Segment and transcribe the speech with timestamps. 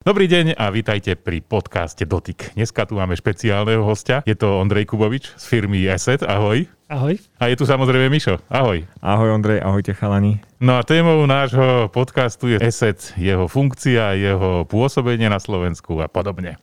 [0.00, 2.56] Dobrý deň a vítajte pri podcaste Dotyk.
[2.56, 4.24] Dneska tu máme špeciálneho hostia.
[4.24, 6.24] Je to Ondrej Kubovič z firmy Asset.
[6.24, 6.64] Ahoj.
[6.88, 7.20] Ahoj.
[7.36, 8.40] A je tu samozrejme Mišo.
[8.48, 8.88] Ahoj.
[9.04, 10.40] Ahoj Ondrej, ahojte chalani.
[10.56, 16.56] No a témou nášho podcastu je Asset, jeho funkcia, jeho pôsobenie na Slovensku a podobne.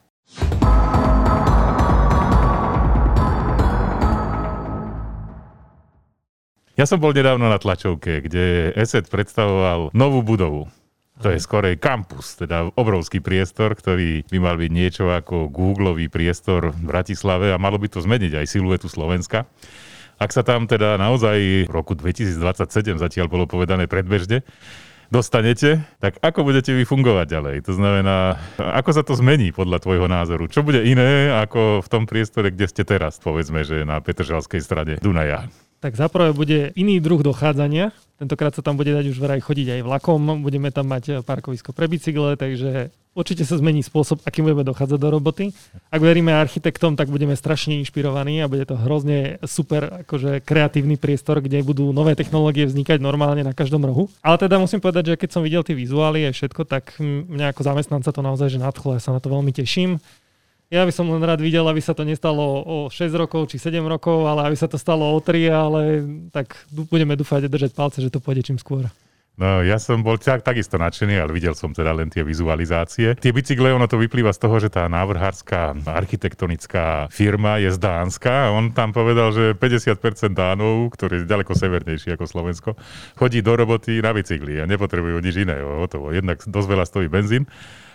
[6.73, 10.73] Ja som bol nedávno na tlačovke, kde Asset predstavoval novú budovu.
[11.18, 16.69] To je skorej kampus, teda obrovský priestor, ktorý by mal byť niečo ako Googleový priestor
[16.69, 19.50] v Bratislave a malo by to zmeniť aj siluetu Slovenska.
[20.21, 24.46] Ak sa tam teda naozaj v roku 2027, zatiaľ bolo povedané predbežne,
[25.10, 27.55] dostanete, tak ako budete vy fungovať ďalej?
[27.65, 30.46] To znamená, ako sa to zmení podľa tvojho názoru?
[30.46, 34.94] Čo bude iné ako v tom priestore, kde ste teraz, povedzme, že na Petržalskej strane
[35.02, 35.49] Dunaja?
[35.88, 37.95] Tak zaprvé bude iný druh dochádzania.
[38.19, 40.44] Tentokrát sa tam bude dať už vraj chodiť aj vlakom.
[40.44, 45.08] Budeme tam mať parkovisko pre bicykle, takže určite sa zmení spôsob, akým budeme dochádzať do
[45.08, 45.55] roboty.
[45.88, 51.39] Ak veríme architektom, tak budeme strašne inšpirovaní a bude to hrozne super akože kreatívny priestor,
[51.39, 54.11] kde budú nové technológie vznikať normálne na každom rohu.
[54.19, 57.63] Ale teda musím povedať, že keď som videl tie vizuály a všetko, tak mňa ako
[57.63, 58.99] zamestnanca to naozaj že nadchlo.
[58.99, 60.03] Ja sa na to veľmi teším.
[60.67, 63.79] Ja by som len rád videl, aby sa to nestalo o 6 rokov či 7
[63.87, 65.81] rokov, ale aby sa to stalo o 3, ale
[66.27, 66.59] tak
[66.91, 68.83] budeme dúfať a držať palce, že to pôjde čím skôr.
[69.37, 73.15] No, ja som bol tak, takisto nadšený, ale videl som teda len tie vizualizácie.
[73.15, 78.49] Tie bicykle, ono to vyplýva z toho, že tá návrhárska architektonická firma je z Dánska
[78.52, 82.69] on tam povedal, že 50% Dánov, ktorí je ďaleko severnejší ako Slovensko,
[83.15, 85.85] chodí do roboty na bicykli a nepotrebujú nič iného.
[85.85, 86.11] Hotovo.
[86.11, 87.47] Jednak dosť veľa stojí benzín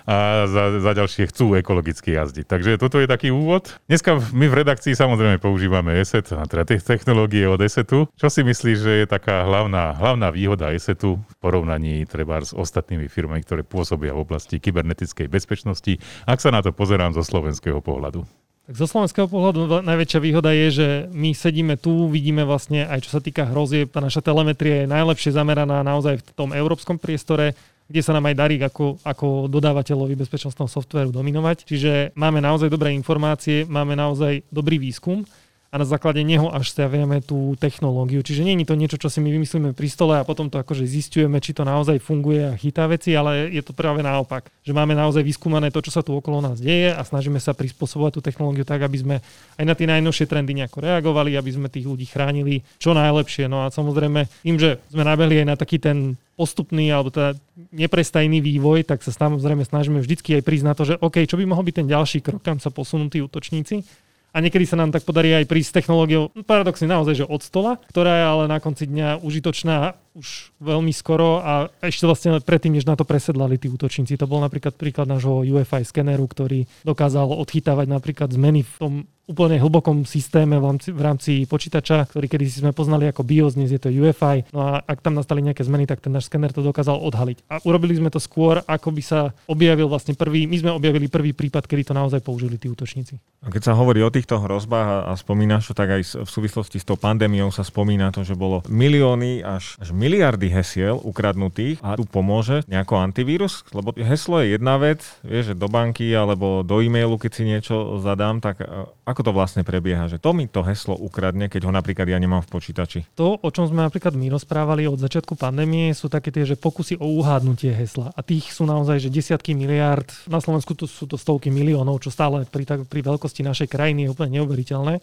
[0.06, 2.47] a za, za ďalšie chcú ekologicky jazdiť.
[2.47, 3.78] Takže toto je taký úvod.
[3.86, 8.11] Dneska my v redakcii samozrejme používame ESET, a teda technológie od ESETu.
[8.19, 13.06] Čo si myslíš, že je taká hlavná, hlavná výhoda ESETu v porovnaní treba s ostatnými
[13.06, 18.27] firmami, ktoré pôsobia v oblasti kybernetickej bezpečnosti, ak sa na to pozerám zo slovenského pohľadu?
[18.62, 23.19] Tak zo slovenského pohľadu najväčšia výhoda je, že my sedíme tu, vidíme vlastne aj čo
[23.19, 27.58] sa týka hrozieb, tá naša telemetria je najlepšie zameraná naozaj v tom európskom priestore
[27.89, 31.69] kde sa nám aj darí ako, ako dodávateľovi bezpečnostného softvéru dominovať.
[31.69, 35.27] Čiže máme naozaj dobré informácie, máme naozaj dobrý výskum
[35.73, 38.21] a na základe neho až staviame tú technológiu.
[38.21, 40.85] Čiže nie je to niečo, čo si my vymyslíme pri stole a potom to akože
[40.85, 44.53] zistujeme, či to naozaj funguje a chytá veci, ale je to práve naopak.
[44.69, 48.13] Že máme naozaj vyskúmané to, čo sa tu okolo nás deje a snažíme sa prispôsobovať
[48.13, 49.17] tú technológiu tak, aby sme
[49.57, 53.49] aj na tie najnovšie trendy nejako reagovali, aby sme tých ľudí chránili čo najlepšie.
[53.49, 57.33] No a samozrejme, tým, že sme nabehli aj na taký ten postupný alebo teda
[57.73, 61.49] neprestajný vývoj, tak sa samozrejme snažíme vždycky aj prísť na to, že OK, čo by
[61.49, 65.05] mohol byť ten ďalší krok, kam sa posunú tí útočníci a niekedy sa nám tak
[65.05, 68.89] podarí aj prísť s technológiou, paradoxne naozaj, že od stola, ktorá je ale na konci
[68.89, 74.20] dňa užitočná už veľmi skoro a ešte vlastne predtým, než na to presedlali tí útočníci.
[74.20, 79.56] To bol napríklad príklad nášho UFI skeneru, ktorý dokázal odchytávať napríklad zmeny v tom úplne
[79.56, 83.70] hlbokom systéme v rámci, v rámci počítača, ktorý kedy si sme poznali ako BIOS, dnes
[83.70, 84.50] je to UFI.
[84.50, 87.46] No a ak tam nastali nejaké zmeny, tak ten náš skener to dokázal odhaliť.
[87.46, 91.30] A urobili sme to skôr, ako by sa objavil vlastne prvý, my sme objavili prvý
[91.33, 93.23] prípad, kedy to naozaj použili tí útočníci.
[93.42, 96.83] A keď sa hovorí o týchto hrozbách a, a spomínaš to, tak aj v súvislosti
[96.83, 101.95] s tou pandémiou sa spomína to, že bolo milióny až, až miliardy hesiel ukradnutých a
[101.95, 106.83] tu pomôže nejako antivírus, lebo heslo je jedna vec, vieš, že do banky alebo do
[106.83, 108.67] e-mailu, keď si niečo zadám, tak e,
[109.07, 112.42] ako to vlastne prebieha, že to mi to heslo ukradne, keď ho napríklad ja nemám
[112.42, 112.98] v počítači?
[113.14, 116.98] To, o čom sme napríklad my rozprávali od začiatku pandémie, sú také tie, že pokusy
[116.98, 118.11] o uhádnutie hesla.
[118.18, 120.11] A tých sú naozaj že desiatky miliárd.
[120.27, 124.12] Na Slovensku to sú to stovky miliónov, čo stále pri, pri veľkosti našej krajiny je
[124.12, 124.98] úplne neuveriteľné.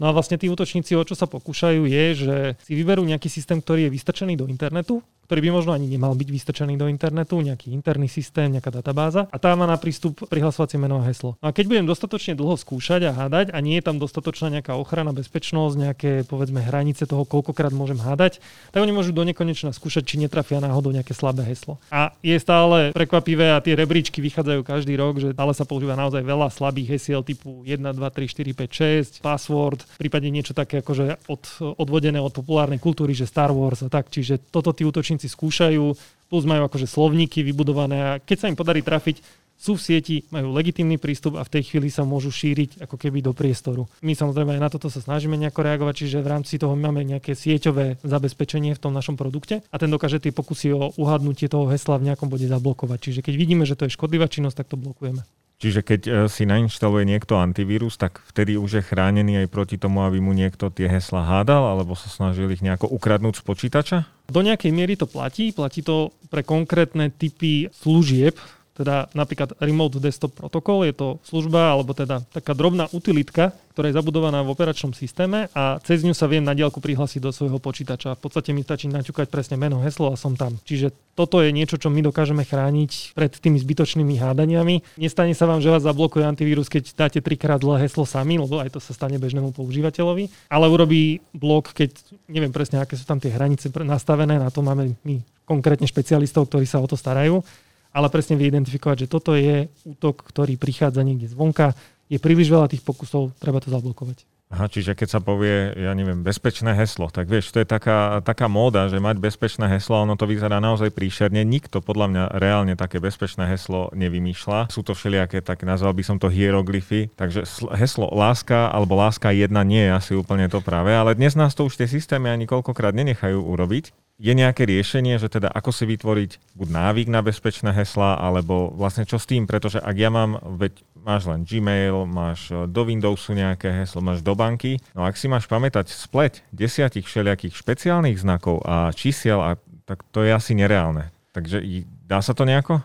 [0.00, 3.60] No a vlastne tí útočníci, o čo sa pokúšajú, je, že si vyberú nejaký systém,
[3.60, 7.70] ktorý je vystrčený do internetu, ktorý by možno ani nemal byť vystrčený do internetu, nejaký
[7.70, 11.38] interný systém, nejaká databáza a tá má na prístup prihlasovacie meno a heslo.
[11.38, 14.74] No a keď budem dostatočne dlho skúšať a hádať a nie je tam dostatočná nejaká
[14.74, 18.42] ochrana, bezpečnosť, nejaké povedzme hranice toho, koľkokrát môžem hádať,
[18.74, 21.78] tak oni môžu do nekonečna skúšať, či netrafia náhodou nejaké slabé heslo.
[21.94, 26.26] A je stále prekvapivé a tie rebríčky vychádzajú každý rok, že stále sa používa naozaj
[26.26, 31.30] veľa slabých hesiel typu 1, 2, 3, 4, 5, 6, password, prípadne niečo také akože
[31.30, 31.42] od,
[31.78, 34.10] odvodené od populárnej kultúry, že Star Wars a tak.
[34.10, 35.84] Čiže toto tí útočníci útočníci skúšajú,
[36.32, 39.20] plus majú akože slovníky vybudované a keď sa im podarí trafiť,
[39.60, 43.20] sú v sieti, majú legitímny prístup a v tej chvíli sa môžu šíriť ako keby
[43.20, 43.84] do priestoru.
[44.00, 47.36] My samozrejme aj na toto sa snažíme nejako reagovať, čiže v rámci toho máme nejaké
[47.36, 52.00] sieťové zabezpečenie v tom našom produkte a ten dokáže tie pokusy o uhadnutie toho hesla
[52.00, 52.98] v nejakom bode zablokovať.
[53.04, 55.28] Čiže keď vidíme, že to je škodlivá činnosť, tak to blokujeme.
[55.60, 60.00] Čiže keď e, si nainštaluje niekto antivírus, tak vtedy už je chránený aj proti tomu,
[60.08, 63.98] aby mu niekto tie hesla hádal, alebo sa snažil ich nejako ukradnúť z počítača?
[64.32, 65.52] Do nejakej miery to platí.
[65.52, 68.40] Platí to pre konkrétne typy služieb,
[68.80, 73.98] teda napríklad Remote Desktop Protocol, je to služba alebo teda taká drobná utilitka, ktorá je
[74.00, 78.16] zabudovaná v operačnom systéme a cez ňu sa viem na diálku prihlásiť do svojho počítača.
[78.16, 80.56] V podstate mi stačí naťukať presne meno, heslo a som tam.
[80.64, 84.96] Čiže toto je niečo, čo my dokážeme chrániť pred tými zbytočnými hádaniami.
[84.96, 88.72] Nestane sa vám, že vás zablokuje antivírus, keď dáte trikrát zlé heslo sami, lebo aj
[88.72, 91.92] to sa stane bežnému používateľovi, ale urobí blok, keď
[92.32, 96.62] neviem presne, aké sú tam tie hranice nastavené, na to máme my konkrétne špecialistov, ktorí
[96.62, 97.42] sa o to starajú
[97.90, 101.74] ale presne vie identifikovať, že toto je útok, ktorý prichádza niekde zvonka,
[102.10, 104.26] je príliš veľa tých pokusov, treba to zablokovať.
[104.50, 108.50] Aha, čiže keď sa povie, ja neviem, bezpečné heslo, tak vieš, to je taká, taká
[108.50, 111.46] móda, že mať bezpečné heslo, ono to vyzerá naozaj príšerne.
[111.46, 114.74] Nikto podľa mňa reálne také bezpečné heslo nevymýšľa.
[114.74, 117.14] Sú to všelijaké, tak nazval by som to hieroglyfy.
[117.14, 117.46] Takže
[117.78, 121.70] heslo láska alebo láska jedna nie je asi úplne to práve, ale dnes nás to
[121.70, 126.52] už tie systémy ani koľkokrát nenechajú urobiť je nejaké riešenie, že teda ako si vytvoriť
[126.52, 130.84] buď návyk na bezpečné hesla, alebo vlastne čo s tým, pretože ak ja mám, veď
[131.00, 135.24] máš len Gmail, máš e, do Windowsu nejaké heslo, máš do banky, no ak si
[135.24, 139.56] máš pamätať spleť desiatich všelijakých špeciálnych znakov a čísiel, a,
[139.88, 141.08] tak to je asi nereálne.
[141.32, 141.64] Takže
[142.04, 142.84] dá sa to nejako?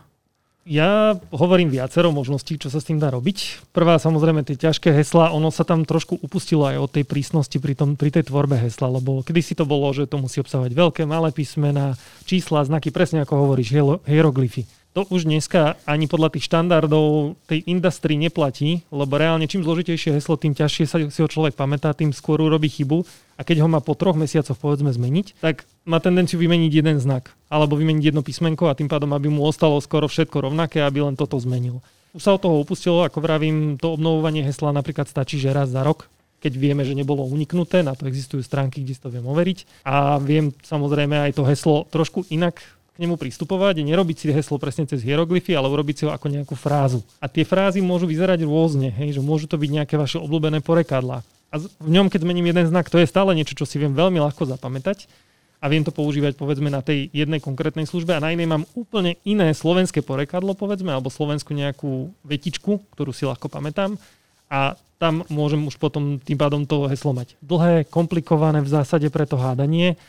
[0.66, 3.70] Ja hovorím viacero možností, čo sa s tým dá robiť.
[3.70, 7.78] Prvá samozrejme tie ťažké hesla, ono sa tam trošku upustilo aj od tej prísnosti pri,
[7.78, 11.06] tom, pri tej tvorbe hesla, lebo kedy si to bolo, že to musí obsahovať veľké,
[11.06, 11.94] malé písmena,
[12.26, 13.78] čísla, znaky, presne ako hovoríš,
[14.10, 14.66] hieroglyfy.
[14.96, 20.40] To už dneska ani podľa tých štandardov tej industrii neplatí, lebo reálne čím zložitejšie heslo,
[20.40, 23.04] tým ťažšie sa si ho človek pamätá, tým skôr urobí chybu
[23.36, 27.36] a keď ho má po troch mesiacoch povedzme zmeniť, tak má tendenciu vymeniť jeden znak
[27.52, 31.12] alebo vymeniť jedno písmenko a tým pádom, aby mu ostalo skoro všetko rovnaké, aby len
[31.12, 31.84] toto zmenil.
[32.16, 35.84] Už sa od toho upustilo, ako vravím, to obnovovanie hesla napríklad stačí, že raz za
[35.84, 39.82] rok keď vieme, že nebolo uniknuté, na to existujú stránky, kde si to viem overiť.
[39.88, 42.60] A viem samozrejme aj to heslo trošku inak
[42.96, 46.56] k nemu pristupovať, nerobiť si heslo presne cez hieroglyfy, ale urobiť si ho ako nejakú
[46.56, 47.04] frázu.
[47.20, 51.20] A tie frázy môžu vyzerať rôzne, hej, že môžu to byť nejaké vaše obľúbené porekadlá.
[51.52, 54.16] A v ňom, keď zmením jeden znak, to je stále niečo, čo si viem veľmi
[54.16, 55.06] ľahko zapamätať
[55.60, 59.16] a viem to používať povedzme na tej jednej konkrétnej službe a na inej mám úplne
[59.24, 63.96] iné slovenské porekadlo povedzme alebo slovenskú nejakú vetičku, ktorú si ľahko pamätám
[64.52, 67.36] a tam môžem už potom tým pádom to heslo mať.
[67.44, 70.00] Dlhé, komplikované v zásade pre to hádanie,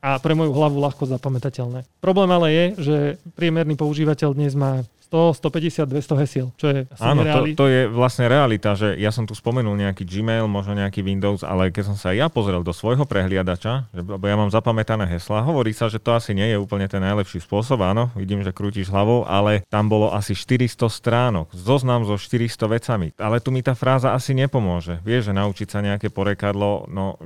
[0.00, 1.84] a pre moju hlavu ľahko zapamätateľné.
[1.98, 2.96] Problém ale je, že
[3.34, 8.26] priemerný používateľ dnes má 100, 150, 200 hesiel, čo je Áno, to, to je vlastne
[8.26, 12.10] realita, že ja som tu spomenul nejaký Gmail, možno nejaký Windows, ale keď som sa
[12.10, 16.34] ja pozrel do svojho prehliadača, lebo ja mám zapamätané hesla, hovorí sa, že to asi
[16.34, 20.34] nie je úplne ten najlepší spôsob, áno, vidím, že krútiš hlavou, ale tam bolo asi
[20.34, 24.98] 400 stránok, zoznam so 400 vecami, ale tu mi tá fráza asi nepomôže.
[25.06, 27.22] Vieš, že naučiť sa nejaké porekadlo, no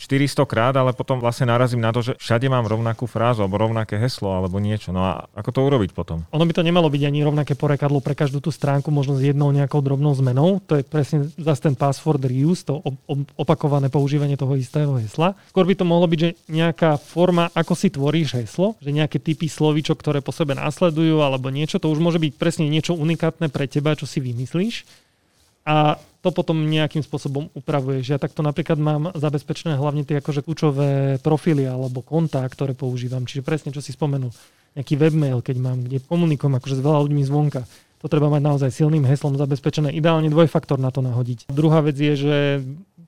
[0.00, 4.00] 400 krát, ale potom vlastne narazím na to, že všade mám rovnakú frázu alebo rovnaké
[4.00, 4.96] heslo alebo niečo.
[4.96, 6.24] No a ako to urobiť potom?
[6.32, 9.52] Ono by to nemalo byť ani rovnaké porekadlo pre každú tú stránku, možno s jednou
[9.52, 10.64] nejakou drobnou zmenou.
[10.64, 12.80] To je presne zase ten password reuse, to
[13.36, 15.36] opakované používanie toho istého hesla.
[15.52, 19.52] Skôr by to mohlo byť, že nejaká forma, ako si tvoríš heslo, že nejaké typy
[19.52, 23.68] slovíčok, ktoré po sebe následujú alebo niečo, to už môže byť presne niečo unikátne pre
[23.68, 24.88] teba, čo si vymyslíš.
[25.70, 28.10] A to potom nejakým spôsobom upravuješ.
[28.10, 33.22] Ja takto napríklad mám zabezpečené hlavne tie akože kľúčové profily alebo kontá, ktoré používam.
[33.22, 34.34] Čiže presne, čo si spomenul.
[34.74, 37.62] Nejaký webmail, keď mám, kde komunikujem akože s veľa ľuďmi zvonka.
[38.02, 39.94] To treba mať naozaj silným heslom zabezpečené.
[39.94, 41.52] Ideálne dvojfaktor na to nahodiť.
[41.52, 42.36] Druhá vec je, že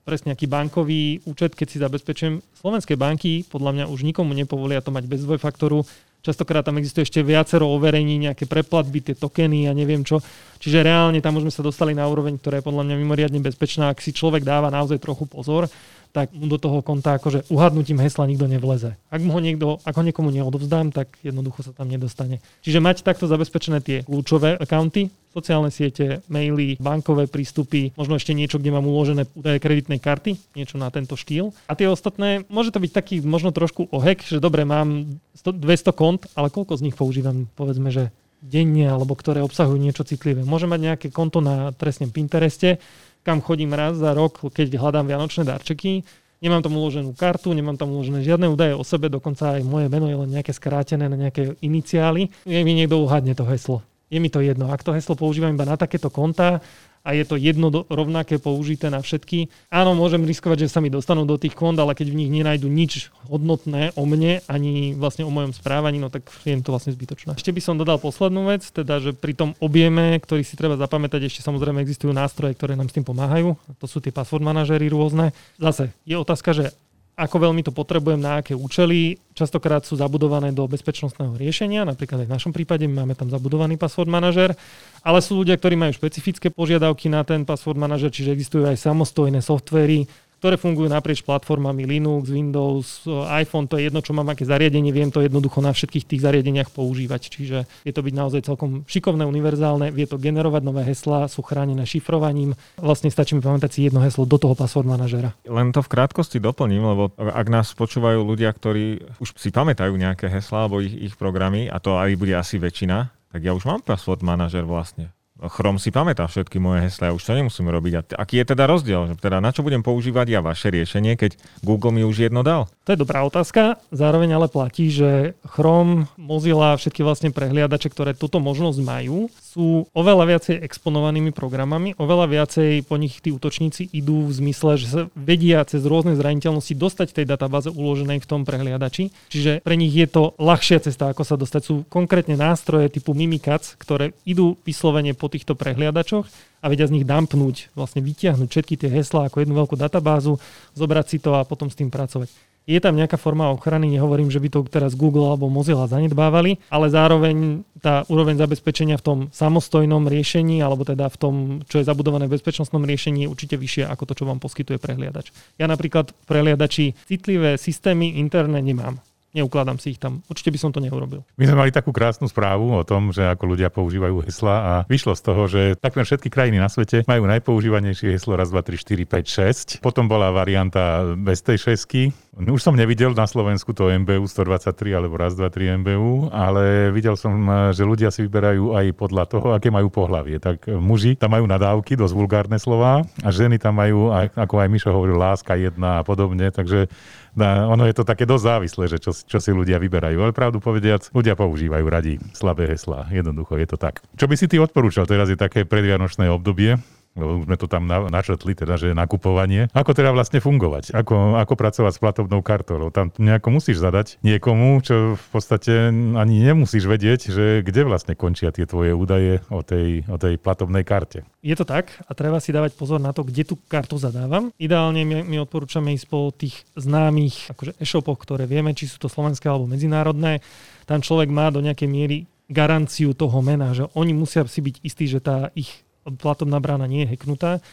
[0.07, 2.39] presne nejaký bankový účet, keď si zabezpečujem.
[2.59, 5.83] Slovenské banky podľa mňa už nikomu nepovolia to mať bez dvojfaktoru
[6.23, 10.23] Častokrát tam existuje ešte viacero overení, nejaké preplatby, tie tokeny a neviem čo.
[10.55, 13.91] Čiže reálne tam už sme sa dostali na úroveň, ktorá je podľa mňa mimoriadne bezpečná.
[13.91, 15.67] Ak si človek dáva naozaj trochu pozor,
[16.13, 18.93] tak mu do toho konta akože uhadnutím hesla nikto nevleze.
[19.09, 22.37] Ak mu ho niekto, ak ho niekomu neodovzdám, tak jednoducho sa tam nedostane.
[22.61, 28.61] Čiže mať takto zabezpečené tie kľúčové accounty, sociálne siete, maily, bankové prístupy, možno ešte niečo,
[28.61, 31.49] kde mám uložené údaje kreditnej karty, niečo na tento štýl.
[31.65, 35.97] A tie ostatné, môže to byť taký možno trošku ohek, že dobre, mám 100, 200
[35.97, 40.43] kont, ale koľko z nich používam, povedzme, že denne, alebo ktoré obsahujú niečo citlivé.
[40.43, 42.77] Môžem mať nejaké konto na trestnom Pintereste,
[43.23, 46.03] kam chodím raz za rok, keď hľadám vianočné darčeky.
[46.43, 50.11] Nemám tam uloženú kartu, nemám tam uložené žiadne údaje o sebe, dokonca aj moje meno
[50.11, 52.27] je len nejaké skrátené na nejaké iniciály.
[52.43, 53.79] Je mi niekto uhadne to heslo.
[54.11, 54.67] Je mi to jedno.
[54.67, 56.59] Ak to heslo používam iba na takéto konta,
[57.03, 59.51] a je to jedno do, rovnaké použité na všetky.
[59.67, 62.71] Áno, môžem riskovať, že sa mi dostanú do tých kont, ale keď v nich nenajdu
[62.71, 67.35] nič hodnotné o mne, ani vlastne o mojom správaní, no tak je to vlastne zbytočné.
[67.35, 71.27] Ešte by som dodal poslednú vec, teda, že pri tom objeme, ktorý si treba zapamätať,
[71.27, 73.59] ešte samozrejme existujú nástroje, ktoré nám s tým pomáhajú.
[73.83, 75.35] To sú tie password manažery rôzne.
[75.59, 76.71] Zase je otázka, že
[77.13, 79.21] ako veľmi to potrebujem, na aké účely.
[79.37, 83.77] Častokrát sú zabudované do bezpečnostného riešenia, napríklad aj v našom prípade my máme tam zabudovaný
[83.77, 84.57] password manažer,
[85.05, 89.45] ale sú ľudia, ktorí majú špecifické požiadavky na ten password manažer, čiže existujú aj samostojné
[89.45, 90.09] softvery,
[90.43, 95.07] ktoré fungujú naprieč platformami Linux, Windows, iPhone, to je jedno, čo mám aké zariadenie, viem
[95.07, 97.31] to jednoducho na všetkých tých zariadeniach používať.
[97.31, 97.57] Čiže
[97.87, 102.59] je to byť naozaj celkom šikovné, univerzálne, vie to generovať nové heslá, sú chránené šifrovaním.
[102.75, 105.31] Vlastne stačí mi pamätať si jedno heslo do toho password manažera.
[105.47, 110.27] Len to v krátkosti doplním, lebo ak nás počúvajú ľudia, ktorí už si pamätajú nejaké
[110.27, 113.79] heslá alebo ich, ich programy, a to aj bude asi väčšina, tak ja už mám
[113.79, 115.15] password manažer vlastne.
[115.49, 117.93] Chrome si pamätá všetky moje heslá, ja už to nemusím robiť.
[117.97, 119.15] A t- aký je teda rozdiel?
[119.19, 121.35] Teda na čo budem používať ja vaše riešenie, keď
[121.65, 122.71] Google mi už jedno dal?
[122.87, 123.79] To je dobrá otázka.
[123.91, 130.25] Zároveň ale platí, že Chrome, Mozilla, všetky vlastne prehliadače, ktoré túto možnosť majú, sú oveľa
[130.35, 135.63] viacej exponovanými programami, oveľa viacej po nich tí útočníci idú v zmysle, že sa vedia
[135.67, 139.15] cez rôzne zraniteľnosti dostať tej databáze uloženej v tom prehliadači.
[139.31, 141.61] Čiže pre nich je to ľahšia cesta, ako sa dostať.
[141.63, 146.29] Sú konkrétne nástroje typu Mimikatz, ktoré idú vyslovene po týchto prehliadačoch
[146.61, 150.37] a vedia z nich dumpnúť, vlastne vytiahnuť všetky tie heslá ako jednu veľkú databázu,
[150.77, 152.29] zobrať si to a potom s tým pracovať.
[152.63, 156.87] Je tam nejaká forma ochrany, nehovorím, že by to teraz Google alebo Mozilla zanedbávali, ale
[156.87, 161.35] zároveň tá úroveň zabezpečenia v tom samostojnom riešení, alebo teda v tom,
[161.67, 165.35] čo je zabudované v bezpečnostnom riešení, je určite vyššie ako to, čo vám poskytuje prehliadač.
[165.59, 170.21] Ja napríklad prehliadači citlivé systémy interné nemám neukladám si ich tam.
[170.29, 171.25] Určite by som to neurobil.
[171.35, 175.17] My sme mali takú krásnu správu o tom, že ako ľudia používajú hesla a vyšlo
[175.17, 179.81] z toho, že takmer všetky krajiny na svete majú najpoužívanejšie heslo raz, 2, 3, 4,
[179.81, 179.85] 5, 6.
[179.85, 182.13] Potom bola varianta bez tej šesky.
[182.33, 187.13] Už som nevidel na Slovensku to MBU 123 alebo raz, 2, 3 MBU, ale videl
[187.13, 187.29] som,
[187.69, 190.41] že ľudia si vyberajú aj podľa toho, aké majú pohlavie.
[190.41, 194.89] Tak muži tam majú nadávky, dosť vulgárne slova a ženy tam majú, ako aj Mišo
[194.89, 196.49] hovoril, láska jedna a podobne.
[196.49, 196.89] Takže
[197.33, 200.21] na, ono je to také dosť závislé, že čo, čo si ľudia vyberajú.
[200.21, 203.09] Ale pravdu povediac, ľudia používajú radi slabé heslá.
[203.09, 204.05] Jednoducho je to tak.
[204.13, 205.09] Čo by si ty odporúčal?
[205.09, 206.77] Teraz je také predvianočné obdobie
[207.13, 209.69] lebo sme to tam načetli, teda, že nakupovanie.
[209.73, 210.93] Ako teda vlastne fungovať?
[210.97, 212.81] Ako, ako pracovať s platobnou kartou?
[212.81, 218.17] Lebo tam nejako musíš zadať niekomu, čo v podstate ani nemusíš vedieť, že kde vlastne
[218.17, 221.21] končia tie tvoje údaje o tej, o tej platobnej karte.
[221.45, 224.49] Je to tak a treba si dávať pozor na to, kde tú kartu zadávam.
[224.57, 229.11] Ideálne my, my odporúčame ísť po tých známych akože e-shopoch, ktoré vieme, či sú to
[229.11, 230.41] slovenské alebo medzinárodné.
[230.89, 232.17] Tam človek má do nejakej miery
[232.51, 235.83] garanciu toho mena, že oni musia si byť istí, že tá ich
[236.19, 237.63] platobná brána nie je heknutá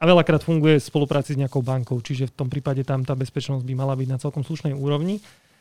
[0.00, 3.62] a veľakrát funguje v spolupráci s nejakou bankou, čiže v tom prípade tam tá bezpečnosť
[3.68, 5.20] by mala byť na celkom slušnej úrovni.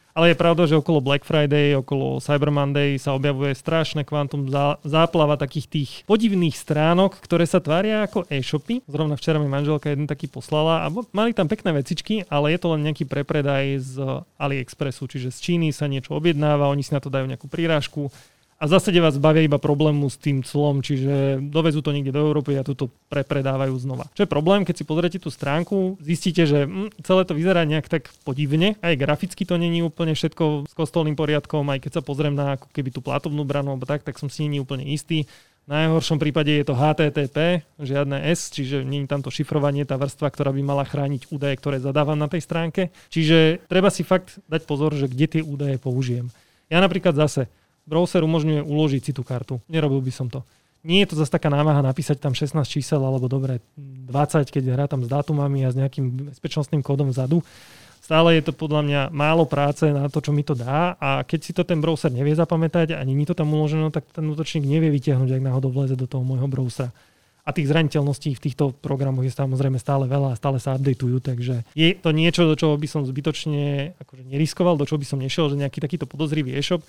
[0.09, 4.49] Ale je pravda, že okolo Black Friday, okolo Cyber Monday sa objavuje strašné kvantum
[4.81, 8.81] záplava takých tých podivných stránok, ktoré sa tvária ako e-shopy.
[8.89, 12.73] Zrovna včera mi manželka jeden taký poslala a mali tam pekné vecičky, ale je to
[12.73, 13.95] len nejaký prepredaj z
[14.41, 18.09] AliExpressu, čiže z Číny sa niečo objednáva, oni si na to dajú nejakú prírážku
[18.59, 22.59] a zásade vás bavia iba problému s tým clom, čiže dovezú to niekde do Európy
[22.59, 24.11] a tu to prepredávajú znova.
[24.11, 27.87] Čo je problém, keď si pozriete tú stránku, zistíte, že hm, celé to vyzerá nejak
[27.87, 32.35] tak podivne, aj graficky to není úplne všetko s kostolným poriadkom, aj keď sa pozriem
[32.35, 35.23] na ako keby tú platovnú branu tak, tak som si není úplne istý.
[35.63, 39.95] V najhoršom prípade je to HTTP, žiadne S, čiže nie je tam to šifrovanie, tá
[40.01, 42.89] vrstva, ktorá by mala chrániť údaje, ktoré zadávam na tej stránke.
[43.13, 46.33] Čiže treba si fakt dať pozor, že kde tie údaje použijem.
[46.73, 47.53] Ja napríklad zase
[47.87, 49.61] browser umožňuje uložiť si tú kartu.
[49.69, 50.43] Nerobil by som to.
[50.79, 54.85] Nie je to zase taká námaha napísať tam 16 čísel, alebo dobre 20, keď hrá
[54.87, 57.43] tam s dátumami a s nejakým bezpečnostným kódom vzadu.
[57.99, 61.39] Stále je to podľa mňa málo práce na to, čo mi to dá a keď
[61.45, 64.89] si to ten browser nevie zapamätať a není to tam uložené, tak ten útočník nevie
[64.89, 66.89] vytiahnuť, ak náhodou vleze do toho môjho browsera.
[67.45, 71.65] A tých zraniteľností v týchto programoch je samozrejme stále veľa a stále sa updateujú, takže
[71.77, 75.53] je to niečo, do čoho by som zbytočne akože neriskoval, do čoho by som nešiel,
[75.53, 76.81] že nejaký takýto podozrivý e-shop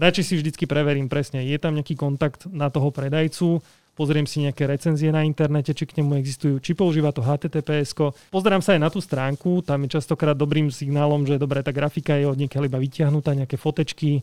[0.00, 3.62] radšej si vždycky preverím presne, je tam nejaký kontakt na toho predajcu,
[3.94, 7.94] pozriem si nejaké recenzie na internete, či k nemu existujú, či používa to HTTPS.
[8.30, 12.18] Pozerám sa aj na tú stránku, tam je častokrát dobrým signálom, že dobre, tá grafika
[12.18, 14.22] je od niekiaľ iba vyťahnutá, nejaké fotečky,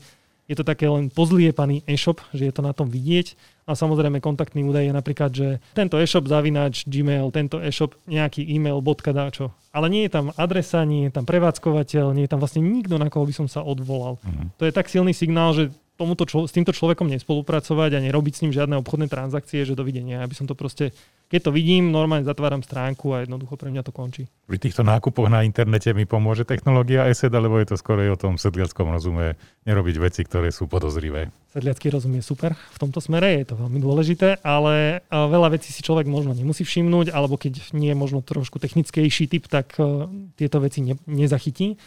[0.52, 3.40] je to také len pozliepaný e-shop, že je to na tom vidieť.
[3.70, 8.82] A samozrejme kontaktný údaj je napríklad, že tento e-shop zavináč Gmail, tento e-shop nejaký e-mail,
[8.82, 9.54] bodka dáčo.
[9.72, 13.08] Ale nie je tam adresa, nie je tam prevádzkovateľ, nie je tam vlastne nikto, na
[13.08, 14.18] koho by som sa odvolal.
[14.20, 14.50] Uh-huh.
[14.60, 18.42] To je tak silný signál, že tomuto člo- s týmto človekom nespolupracovať a nerobiť s
[18.42, 20.26] ním žiadne obchodné transakcie, že dovidenia.
[20.26, 20.90] Ja by som to proste
[21.32, 24.28] Keď to vidím, normálne zatváram stránku a jednoducho pre mňa to končí.
[24.52, 28.36] Pri týchto nákupoch na internete mi pomôže technológia ESET, alebo je to skôr o tom
[28.36, 31.32] sedliackom rozume nerobiť veci, ktoré sú podozrivé?
[31.56, 35.80] Sedliacký rozum je super v tomto smere, je to veľmi dôležité, ale veľa vecí si
[35.80, 40.60] človek možno nemusí všimnúť, alebo keď nie je možno trošku technickejší typ, tak e, tieto
[40.60, 41.80] veci ne, nezachytí.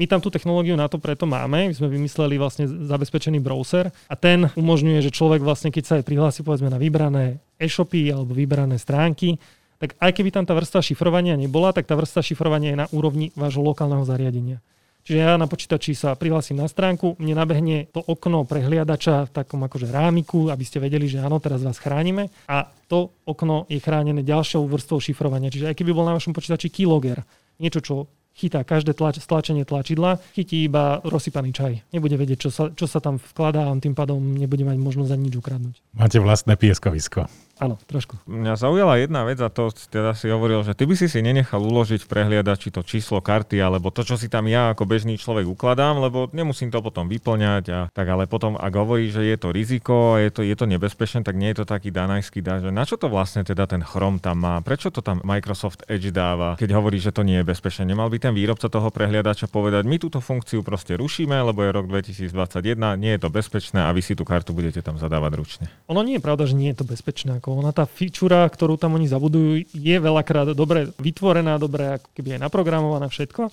[0.00, 1.68] My tam tú technológiu na to preto máme.
[1.68, 6.08] My sme vymysleli vlastne zabezpečený browser a ten umožňuje, že človek vlastne, keď sa aj
[6.08, 9.36] prihlási povedzme na vybrané e-shopy alebo vybrané stránky,
[9.76, 13.28] tak aj keby tam tá vrstva šifrovania nebola, tak tá vrstva šifrovania je na úrovni
[13.36, 14.64] vášho lokálneho zariadenia.
[15.04, 19.60] Čiže ja na počítači sa prihlásim na stránku, mne nabehne to okno prehliadača v takom
[19.68, 24.24] akože rámiku, aby ste vedeli, že áno, teraz vás chránime a to okno je chránené
[24.24, 25.52] ďalšou vrstvou šifrovania.
[25.52, 27.20] Čiže aj keby bol na vašom počítači keylogger,
[27.60, 27.94] niečo, čo
[28.36, 31.72] chytá každé tlač, stlačenie tlačidla, chytí iba rozsypaný čaj.
[31.92, 35.10] Nebude vedieť, čo sa, čo sa tam vkladá a on tým pádom nebude mať možnosť
[35.12, 35.76] ani nič ukradnúť.
[35.92, 37.28] Máte vlastné pieskovisko.
[37.60, 38.16] Áno, trošku.
[38.24, 41.60] Mňa zaujala jedna vec a to teda si hovoril, že ty by si si nenechal
[41.60, 45.44] uložiť v prehliadači to číslo karty alebo to, čo si tam ja ako bežný človek
[45.44, 49.52] ukladám, lebo nemusím to potom vyplňať a tak, ale potom ak hovorí, že je to
[49.52, 52.88] riziko je to, je to nebezpečné, tak nie je to taký danajský dá, že na
[52.88, 56.80] čo to vlastne teda ten Chrome tam má, prečo to tam Microsoft Edge dáva, keď
[56.80, 57.84] hovorí, že to nie je bezpečné.
[57.84, 61.86] Nemal by ten výrobca toho prehliadača povedať, my túto funkciu proste rušíme, lebo je rok
[61.92, 65.64] 2021, nie je to bezpečné a vy si tú kartu budete tam zadávať ručne.
[65.92, 67.36] Ono nie je pravda, že nie je to bezpečné.
[67.42, 72.36] Ako ona tá fičura, ktorú tam oni zabudujú, je veľakrát dobre vytvorená, dobre ako keby
[72.38, 73.50] aj naprogramovaná všetko.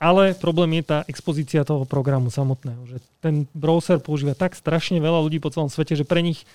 [0.00, 2.88] Ale problém je tá expozícia toho programu samotného.
[2.88, 6.48] Že ten browser používa tak strašne veľa ľudí po celom svete, že pre nich,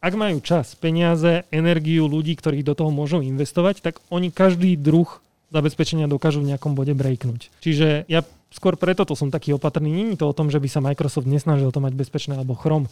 [0.00, 5.20] ak majú čas, peniaze, energiu ľudí, ktorí do toho môžu investovať, tak oni každý druh
[5.52, 7.52] zabezpečenia dokážu v nejakom bode breaknúť.
[7.60, 9.92] Čiže ja skôr preto to som taký opatrný.
[9.92, 12.88] Není to o tom, že by sa Microsoft nesnažil to mať bezpečné alebo Chrome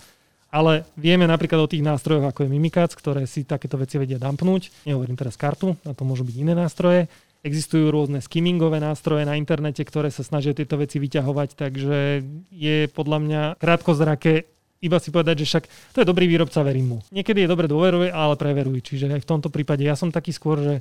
[0.51, 4.89] ale vieme napríklad o tých nástrojoch, ako je Mimikatz, ktoré si takéto veci vedia dumpnúť.
[4.89, 7.11] Nehovorím teraz kartu, na to môžu byť iné nástroje.
[7.47, 13.19] Existujú rôzne skimmingové nástroje na internete, ktoré sa snažia tieto veci vyťahovať, takže je podľa
[13.23, 14.51] mňa krátkozraké
[14.85, 15.65] iba si povedať, že však
[15.97, 16.99] to je dobrý výrobca, verím mu.
[17.09, 18.85] Niekedy je dobre dôveruj, ale preveruj.
[18.85, 20.75] Čiže aj v tomto prípade ja som taký skôr, že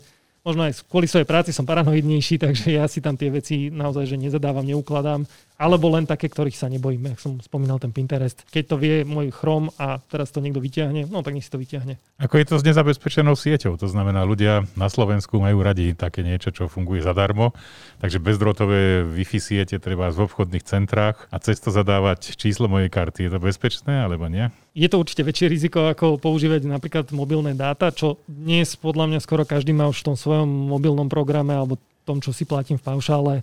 [0.45, 4.21] možno aj kvôli svojej práci som paranoidnejší, takže ja si tam tie veci naozaj že
[4.21, 5.25] nezadávam, neukladám.
[5.55, 8.43] Alebo len také, ktorých sa nebojím, ako som spomínal ten Pinterest.
[8.51, 11.55] Keď to vie môj Chrome a teraz to niekto vyťahne, no tak nech si to
[11.55, 11.95] vyťahne.
[12.19, 13.79] Ako je to s nezabezpečenou sieťou?
[13.79, 17.55] To znamená, ľudia na Slovensku majú radi také niečo, čo funguje zadarmo,
[18.03, 23.31] takže bezdrotové Wi-Fi siete treba v obchodných centrách a cez to zadávať číslo mojej karty.
[23.31, 24.51] Je to bezpečné alebo nie?
[24.75, 29.47] Je to určite väčšie riziko, ako používať napríklad mobilné dáta, čo dnes podľa mňa skoro
[29.47, 33.33] každý má už v tom svojom mobilnom programe alebo tom, čo si platím v paušále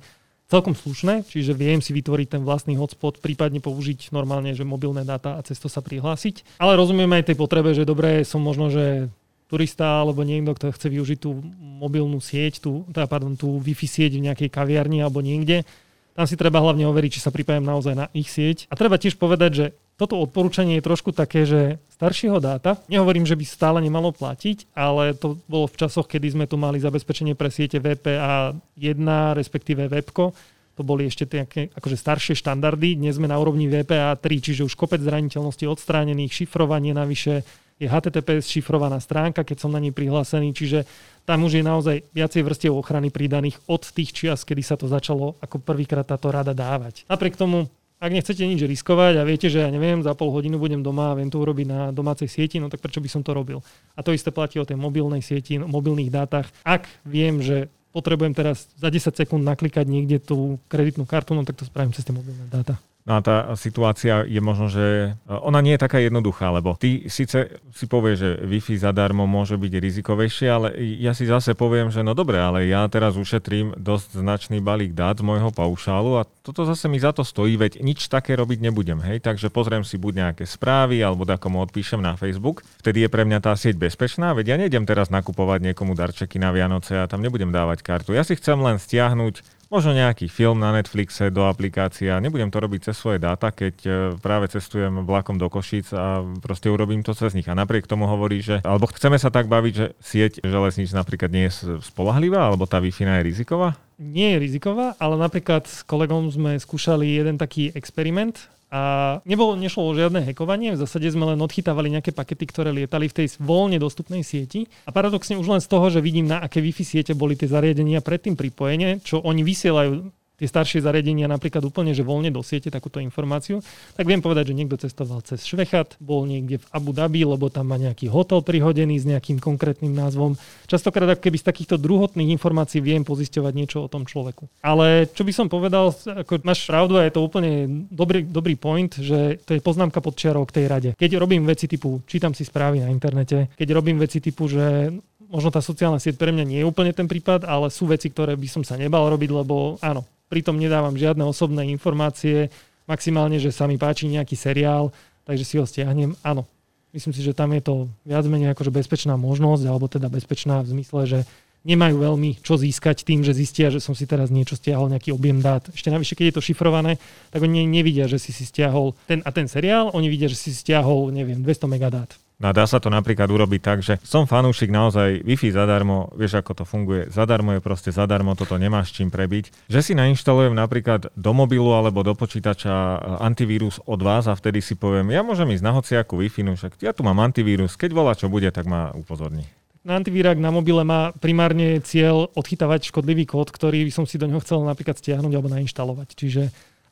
[0.53, 5.41] celkom slušné, čiže viem si vytvoriť ten vlastný hotspot, prípadne použiť normálne, že mobilné dáta
[5.41, 6.61] a cez to sa prihlásiť.
[6.61, 9.09] Ale rozumiem aj tej potrebe, že dobre, som možno, že
[9.49, 14.21] turista alebo niekto, kto chce využiť tú mobilnú sieť, tú, teda, pardon, tú Wi-Fi sieť
[14.21, 15.65] v nejakej kaviarni alebo niekde,
[16.13, 18.69] tam si treba hlavne overiť, či sa pripájam naozaj na ich sieť.
[18.69, 23.39] A treba tiež povedať, že toto odporúčanie je trošku také, že staršieho dáta, nehovorím, že
[23.39, 27.53] by stále nemalo platiť, ale to bolo v časoch, kedy sme tu mali zabezpečenie pre
[27.53, 30.35] siete VPA 1, respektíve Webko.
[30.75, 32.97] To boli ešte tie akože staršie štandardy.
[32.97, 37.45] Dnes sme na úrovni VPA 3, čiže už kopec zraniteľností odstránených, šifrovanie navyše,
[37.83, 40.87] je HTTPS šifrovaná stránka, keď som na nej prihlásený, čiže
[41.27, 45.35] tam už je naozaj viacej vrstiev ochrany pridaných od tých čias, kedy sa to začalo
[45.43, 47.03] ako prvýkrát táto rada dávať.
[47.11, 47.67] Napriek tomu
[48.03, 51.17] ak nechcete nič riskovať a viete, že ja neviem, za pol hodinu budem doma a
[51.17, 53.63] viem to urobiť na domácej sieti, no tak prečo by som to robil?
[53.95, 56.51] A to isté platí o tej mobilnej sieti, o mobilných dátach.
[56.67, 61.63] Ak viem, že potrebujem teraz za 10 sekúnd naklikať niekde tú kreditnú kartu, no tak
[61.63, 62.83] to spravím cez tie mobilné dáta.
[63.03, 67.11] No a tá situácia je možno, že e, ona nie je taká jednoduchá, lebo ty
[67.11, 70.69] síce si povieš, že Wi-Fi zadarmo môže byť rizikovejšie, ale
[71.03, 75.19] ja si zase poviem, že no dobre, ale ja teraz ušetrím dosť značný balík dát
[75.19, 79.03] z môjho paušálu a toto zase mi za to stojí, veď nič také robiť nebudem,
[79.03, 83.27] hej, takže pozriem si buď nejaké správy alebo takomu odpíšem na Facebook, vtedy je pre
[83.27, 87.19] mňa tá sieť bezpečná, veď ja nejdem teraz nakupovať niekomu darčeky na Vianoce a tam
[87.19, 88.15] nebudem dávať kartu.
[88.15, 92.21] Ja si chcem len stiahnuť možno nejaký film na Netflixe do aplikácia.
[92.21, 96.69] Nebudem to robiť cez svoje dáta, keď e, práve cestujem vlakom do Košíc a proste
[96.69, 97.49] urobím to cez nich.
[97.49, 101.49] A napriek tomu hovorí, že, alebo chceme sa tak baviť, že sieť železníc napríklad nie
[101.49, 103.81] je spolahlivá, alebo tá wi je riziková?
[103.97, 109.85] Nie je riziková, ale napríklad s kolegom sme skúšali jeden taký experiment, a nebolo, nešlo
[109.85, 113.77] o žiadne hekovanie, v zásade sme len odchytávali nejaké pakety, ktoré lietali v tej voľne
[113.77, 114.65] dostupnej sieti.
[114.89, 118.01] A paradoxne už len z toho, že vidím, na aké Wi-Fi siete boli tie zariadenia
[118.01, 120.09] predtým pripojené, čo oni vysielajú
[120.43, 123.63] tie staršie zariadenia napríklad úplne, že voľne do siete takúto informáciu,
[123.95, 127.71] tak viem povedať, že niekto cestoval cez Švechat, bol niekde v Abu Dhabi, lebo tam
[127.71, 130.35] má nejaký hotel prihodený s nejakým konkrétnym názvom.
[130.67, 134.51] Častokrát ako keby z takýchto druhotných informácií viem pozisťovať niečo o tom človeku.
[134.67, 138.91] Ale čo by som povedal, ako máš pravdu a je to úplne dobrý, dobrý point,
[138.99, 140.91] že to je poznámka pod čiarou k tej rade.
[140.99, 144.91] Keď robím veci typu, čítam si správy na internete, keď robím veci typu, že
[145.33, 148.37] možno tá sociálna sieť pre mňa nie je úplne ten prípad, ale sú veci, ktoré
[148.37, 152.49] by som sa nebal robiť, lebo áno, pritom nedávam žiadne osobné informácie,
[152.89, 154.89] maximálne, že sa mi páči nejaký seriál,
[155.29, 156.17] takže si ho stiahnem.
[156.25, 156.49] Áno,
[156.97, 157.75] myslím si, že tam je to
[158.09, 161.19] viac menej akože bezpečná možnosť, alebo teda bezpečná v zmysle, že
[161.63, 165.39] nemajú veľmi čo získať tým, že zistia, že som si teraz niečo stiahol, nejaký objem
[165.39, 165.63] dát.
[165.71, 166.99] Ešte navyše, keď je to šifrované,
[167.31, 170.51] tak oni nevidia, že si si stiahol ten a ten seriál, oni vidia, že si
[170.51, 172.11] stiahol, neviem, 200 megadát.
[172.43, 176.43] No a dá sa to napríklad urobiť tak, že som fanúšik naozaj Wi-Fi zadarmo, vieš
[176.43, 179.71] ako to funguje, zadarmo je proste zadarmo, toto nemáš čím prebiť.
[179.71, 184.59] Že si nainštalujem napríklad do mobilu alebo do počítača e, antivírus od vás a vtedy
[184.59, 187.95] si poviem, ja môžem ísť na hociakú Wi-Fi, no však ja tu mám antivírus, keď
[187.95, 189.47] volá čo bude, tak ma upozorní.
[189.87, 194.27] Na antivírák na mobile má primárne cieľ odchytávať škodlivý kód, ktorý by som si do
[194.27, 196.09] neho chcel napríklad stiahnuť alebo nainštalovať.
[196.19, 196.43] Čiže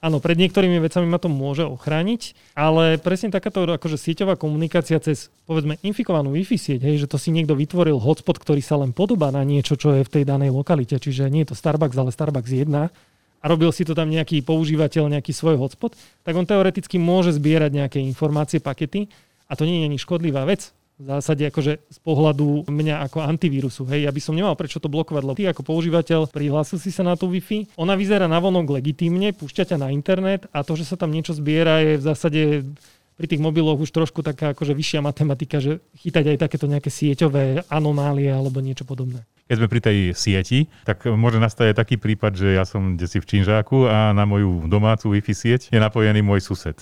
[0.01, 5.29] Áno, pred niektorými vecami ma to môže ochrániť, ale presne takáto akože sieťová komunikácia cez
[5.45, 9.29] povedzme infikovanú Wi-Fi sieť, hej, že to si niekto vytvoril hotspot, ktorý sa len podobá
[9.29, 12.49] na niečo, čo je v tej danej lokalite, čiže nie je to Starbucks, ale Starbucks
[12.49, 12.73] 1
[13.41, 15.93] a robil si to tam nejaký používateľ, nejaký svoj hotspot,
[16.25, 19.09] tak on teoreticky môže zbierať nejaké informácie, pakety.
[19.51, 23.89] A to nie je ani škodlivá vec v zásade akože z pohľadu mňa ako antivírusu.
[23.89, 27.01] Hej, ja by som nemal prečo to blokovať, lebo ty ako používateľ prihlásil si sa
[27.01, 30.85] na tú Wi-Fi, ona vyzerá na vonok legitímne, púšťa ťa na internet a to, že
[30.85, 32.41] sa tam niečo zbiera je v zásade
[33.21, 37.69] pri tých mobiloch už trošku taká akože vyššia matematika, že chytať aj takéto nejaké sieťové
[37.69, 39.29] anomálie alebo niečo podobné.
[39.45, 43.21] Keď sme pri tej sieti, tak môže nastať aj taký prípad, že ja som desi
[43.21, 46.81] v Činžáku a na moju domácu Wi-Fi sieť je napojený môj sused.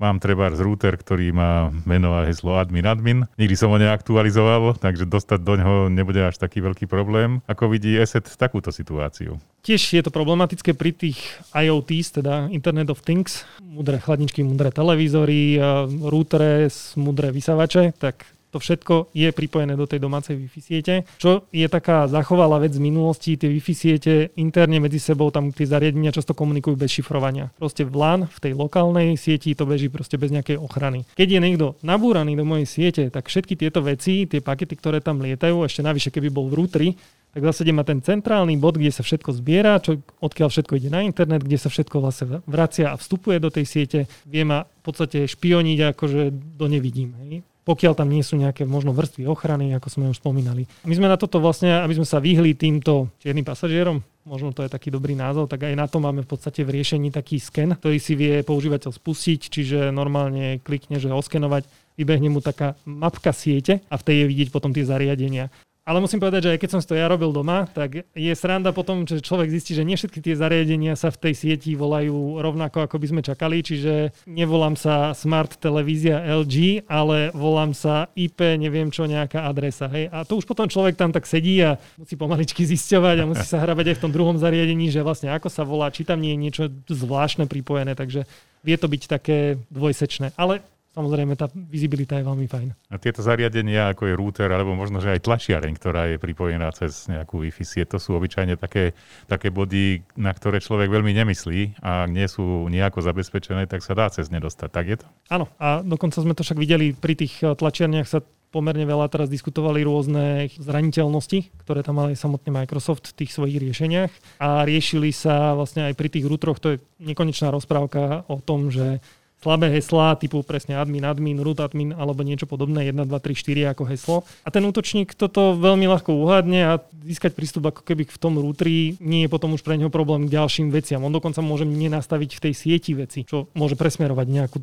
[0.00, 3.28] Mám treba router, ktorý má meno a heslo admin admin.
[3.36, 7.44] Nikdy som ho neaktualizoval, takže dostať do neho nebude až taký veľký problém.
[7.44, 9.36] Ako vidí ESET takúto situáciu?
[9.60, 11.20] Tiež je to problematické pri tých
[11.52, 15.60] IoTs, teda Internet of Things, mudré chladničky, mudré televízory,
[16.00, 20.94] routere, mudré vysavače, tak to všetko je pripojené do tej domácej Wi-Fi siete.
[21.22, 25.70] Čo je taká zachovalá vec z minulosti, tie Wi-Fi siete interne medzi sebou, tam tie
[25.70, 27.54] zariadenia často komunikujú bez šifrovania.
[27.54, 31.06] Proste v LAN, v tej lokálnej sieti to beží proste bez nejakej ochrany.
[31.14, 35.22] Keď je niekto nabúraný do mojej siete, tak všetky tieto veci, tie pakety, ktoré tam
[35.22, 36.90] lietajú, ešte navyše keby bol v routeri,
[37.30, 40.90] tak v zásade má ten centrálny bod, kde sa všetko zbiera, čo, odkiaľ všetko ide
[40.90, 44.82] na internet, kde sa všetko vlastne vracia a vstupuje do tej siete, vie ma v
[44.82, 47.14] podstate špioniť akože do nevidím.
[47.22, 50.64] Hej pokiaľ tam nie sú nejaké možno vrstvy ochrany, ako sme už spomínali.
[50.84, 54.70] My sme na toto vlastne, aby sme sa vyhli týmto čiernym pasažierom, možno to je
[54.72, 57.98] taký dobrý názov, tak aj na to máme v podstate v riešení taký sken, ktorý
[57.98, 61.64] si vie používateľ spustiť, čiže normálne klikne, že oskenovať,
[61.96, 65.52] vybehne mu taká mapka siete a v tej je vidieť potom tie zariadenia.
[65.80, 69.08] Ale musím povedať, že aj keď som to ja robil doma, tak je sranda potom,
[69.08, 72.96] že človek zistí, že nie všetky tie zariadenia sa v tej sieti volajú rovnako, ako
[73.00, 73.64] by sme čakali.
[73.64, 79.88] Čiže nevolám sa Smart Televízia LG, ale volám sa IP, neviem čo, nejaká adresa.
[79.88, 80.12] Hej.
[80.12, 83.64] A to už potom človek tam tak sedí a musí pomaličky zisťovať a musí sa
[83.64, 86.42] hrabať aj v tom druhom zariadení, že vlastne ako sa volá, či tam nie je
[86.44, 87.96] niečo zvláštne pripojené.
[87.96, 88.28] Takže
[88.60, 90.36] vie to byť také dvojsečné.
[90.36, 90.60] Ale
[90.90, 92.68] Samozrejme, tá vizibilita je veľmi fajn.
[92.90, 97.06] A tieto zariadenia, ako je router, alebo možno, že aj tlačiareň, ktorá je pripojená cez
[97.06, 98.98] nejakú Wi-Fi sieť, to sú obyčajne také,
[99.30, 104.10] také body, na ktoré človek veľmi nemyslí a nie sú nejako zabezpečené, tak sa dá
[104.10, 104.68] cez ne dostať.
[104.74, 105.06] Tak je to?
[105.30, 108.18] Áno, a dokonca sme to však videli pri tých eh, tlačiarniach sa
[108.50, 114.42] pomerne veľa teraz diskutovali rôzne zraniteľnosti, ktoré tam mali samotný Microsoft v tých svojich riešeniach
[114.42, 118.98] a riešili sa vlastne aj pri tých routeroch, to je nekonečná rozprávka o tom, že
[119.40, 123.72] slabé heslá typu presne admin, admin, root admin alebo niečo podobné, 1, 2, 3, 4
[123.72, 124.16] ako heslo.
[124.44, 129.00] A ten útočník toto veľmi ľahko uhádne a získať prístup ako keby v tom routeri
[129.00, 131.00] nie je potom už pre neho problém k ďalším veciam.
[131.00, 134.58] On dokonca môže nenastaviť v tej sieti veci, čo môže presmerovať nejakú,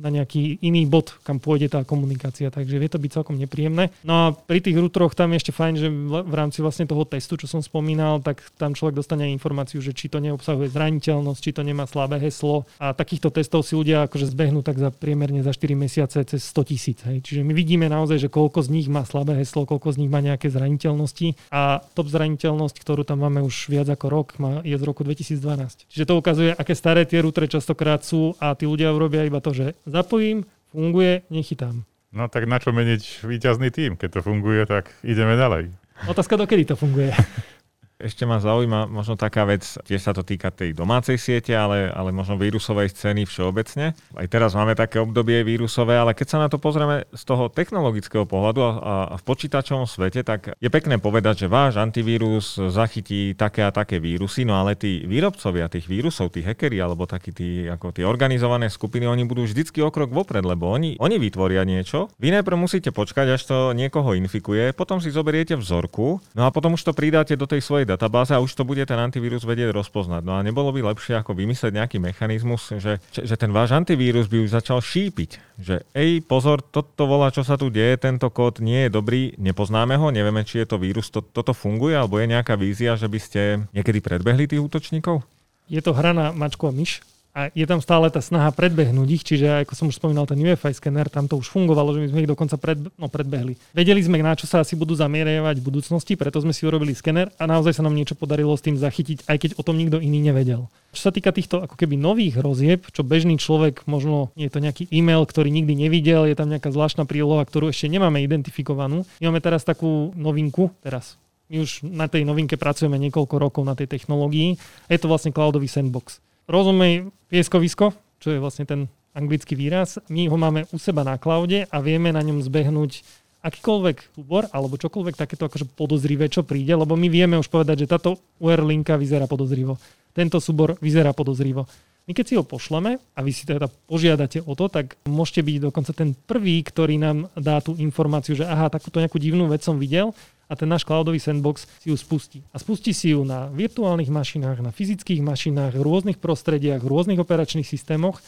[0.00, 3.92] na nejaký iný bod, kam pôjde tá komunikácia, takže vie to byť celkom nepríjemné.
[4.02, 7.36] No a pri tých routeroch tam je ešte fajn, že v rámci vlastne toho testu,
[7.36, 11.62] čo som spomínal, tak tam človek dostane informáciu, že či to neobsahuje zraniteľnosť, či to
[11.62, 15.74] nemá slabé heslo a takýchto testov si ľudia akože zbehnú tak za priemerne za 4
[15.74, 16.98] mesiace cez 100 tisíc.
[17.02, 20.22] Čiže my vidíme naozaj, že koľko z nich má slabé heslo, koľko z nich má
[20.22, 24.84] nejaké zraniteľnosti a top zraniteľnosť, ktorú tam máme už viac ako rok, má, je z
[24.84, 25.88] roku 2012.
[25.88, 29.50] Čiže to ukazuje, aké staré tie routere častokrát sú a tí ľudia urobia iba to,
[29.54, 31.84] že zapojím, funguje, nechytám.
[32.12, 33.96] No tak na čo meniť výťazný tým?
[33.96, 35.72] Keď to funguje, tak ideme ďalej.
[36.08, 37.14] Otázka, dokedy to funguje.
[38.00, 42.10] Ešte ma zaujíma možno taká vec, tiež sa to týka tej domácej siete, ale, ale
[42.10, 43.94] možno vírusovej scény všeobecne.
[43.94, 48.26] Aj teraz máme také obdobie vírusové, ale keď sa na to pozrieme z toho technologického
[48.26, 48.70] pohľadu a,
[49.06, 54.02] a v počítačovom svete, tak je pekné povedať, že váš antivírus zachytí také a také
[54.02, 58.66] vírusy, no ale tí výrobcovia tých vírusov, tí hackeri alebo takí tí, ako tie organizované
[58.66, 62.10] skupiny, oni budú vždycky o krok vopred, lebo oni, oni vytvoria niečo.
[62.18, 66.74] Vy najprv musíte počkať, až to niekoho infikuje, potom si zoberiete vzorku, no a potom
[66.74, 70.22] už to pridáte do tej svojej databáze a už to bude ten antivírus vedieť rozpoznať.
[70.24, 74.42] No a nebolo by lepšie ako vymyslieť nejaký mechanizmus, že, že ten váš antivírus by
[74.42, 78.88] už začal šípiť, že ej, pozor, toto volá, čo sa tu deje, tento kód nie
[78.88, 82.56] je dobrý, nepoznáme ho, nevieme, či je to vírus, to, toto funguje, alebo je nejaká
[82.56, 83.40] vízia, že by ste
[83.76, 85.22] niekedy predbehli tých útočníkov?
[85.70, 87.00] Je to hra na mačku a myš,
[87.32, 90.76] a je tam stále tá snaha predbehnúť ich, čiže ako som už spomínal, ten UFI
[90.76, 93.56] skener, tam to už fungovalo, že my sme ich dokonca pred, no, predbehli.
[93.72, 97.32] Vedeli sme, na čo sa asi budú zamierať v budúcnosti, preto sme si urobili skener
[97.40, 100.20] a naozaj sa nám niečo podarilo s tým zachytiť, aj keď o tom nikto iný
[100.20, 100.68] nevedel.
[100.92, 104.92] Čo sa týka týchto ako keby nových hrozieb, čo bežný človek, možno je to nejaký
[104.92, 109.08] e-mail, ktorý nikdy nevidel, je tam nejaká zvláštna príloha, ktorú ešte nemáme identifikovanú.
[109.24, 111.16] My máme teraz takú novinku, teraz
[111.48, 114.56] my už na tej novinke pracujeme niekoľko rokov na tej technológii.
[114.88, 118.80] Je to vlastne cloudový sandbox rozumej pieskovisko, čo je vlastne ten
[119.12, 123.04] anglický výraz, my ho máme u seba na cloude a vieme na ňom zbehnúť
[123.42, 127.90] akýkoľvek súbor alebo čokoľvek takéto akože podozrivé, čo príde, lebo my vieme už povedať, že
[127.90, 129.76] táto URL linka vyzerá podozrivo.
[130.14, 131.66] Tento súbor vyzerá podozrivo.
[132.02, 135.56] My keď si ho pošleme a vy si teda požiadate o to, tak môžete byť
[135.70, 139.78] dokonca ten prvý, ktorý nám dá tú informáciu, že aha, takúto nejakú divnú vec som
[139.78, 140.10] videl
[140.48, 142.40] a ten náš cloudový sandbox si ju spustí.
[142.52, 147.20] A spustí si ju na virtuálnych mašinách, na fyzických mašinách, v rôznych prostrediach, v rôznych
[147.20, 148.20] operačných systémoch,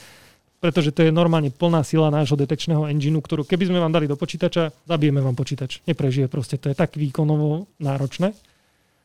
[0.65, 4.17] pretože to je normálne plná sila nášho detekčného engineu, ktorú keby sme vám dali do
[4.17, 5.85] počítača, zabijeme vám počítač.
[5.85, 8.33] Neprežije proste, to je tak výkonovo náročné.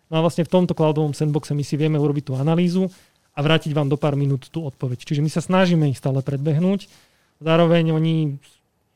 [0.07, 2.87] No a vlastne v tomto cloudovom sandboxe my si vieme urobiť tú analýzu
[3.35, 5.03] a vrátiť vám do pár minút tú odpoveď.
[5.03, 6.87] Čiže my sa snažíme ich stále predbehnúť.
[7.43, 8.39] Zároveň oni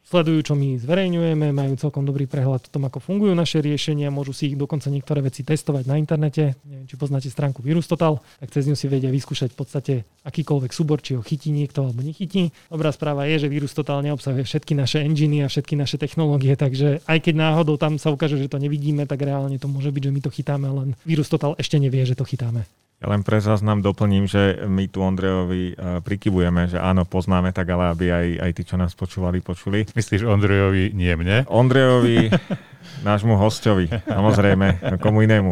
[0.04, 4.36] sledujú, čo my zverejňujeme, majú celkom dobrý prehľad o tom, ako fungujú naše riešenia, môžu
[4.36, 6.60] si ich dokonca niektoré veci testovať na internete.
[6.68, 9.94] Neviem, či poznáte stránku Virus Total, tak cez ňu si vedia vyskúšať v podstate
[10.28, 12.52] akýkoľvek súbor, či ho chytí niekto alebo nechytí.
[12.68, 17.00] Dobrá správa je, že Virus Total neobsahuje všetky naše enginy a všetky naše technológie, takže
[17.08, 20.12] aj keď náhodou tam sa ukáže, že to nevidíme, tak reálne to môže byť, že
[20.12, 22.68] my to chytáme, len Virus Total ešte nevie, že to chytáme.
[23.04, 27.68] Ja len pre záznam doplním, že my tu Ondrejovi uh, prikyvujeme, že áno, poznáme tak,
[27.76, 29.84] ale aby aj, aj tí, čo nás počúvali, počuli.
[29.92, 31.44] Myslíš Ondrejovi, nie mne?
[31.52, 32.32] Ondrejovi,
[33.08, 35.52] nášmu hostovi, samozrejme, komu inému.